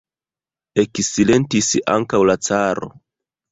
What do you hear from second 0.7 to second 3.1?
Eksilentis ankaŭ la caro.